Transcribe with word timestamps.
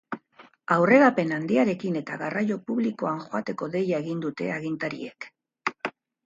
Aurrerapen 0.75 1.33
handiarekin 1.35 1.99
eta 2.01 2.17
garraio 2.21 2.57
publikoan 2.71 3.21
joateko 3.27 3.69
deia 3.77 4.01
egin 4.07 4.25
dute 4.25 4.49
agintariek. 4.57 5.29